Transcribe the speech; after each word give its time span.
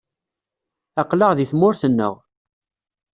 Aql-aɣ 1.01 1.31
deg 1.33 1.47
tmurt-nneɣ. 1.51 2.13